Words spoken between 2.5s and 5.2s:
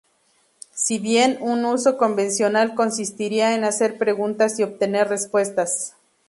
consistiría en hacer preguntas y obtener